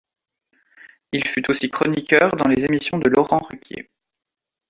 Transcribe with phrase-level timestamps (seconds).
[1.11, 3.91] Il fut aussi chroniqueur dans les émissions de Laurent Ruquier.